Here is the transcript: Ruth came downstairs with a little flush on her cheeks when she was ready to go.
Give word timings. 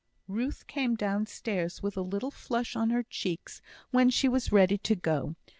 Ruth 0.27 0.65
came 0.65 0.95
downstairs 0.95 1.83
with 1.83 1.95
a 1.95 2.01
little 2.01 2.31
flush 2.31 2.75
on 2.75 2.89
her 2.89 3.03
cheeks 3.03 3.61
when 3.91 4.09
she 4.09 4.27
was 4.27 4.51
ready 4.51 4.79
to 4.79 4.95
go. 4.95 5.35